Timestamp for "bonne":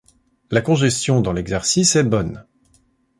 2.03-2.43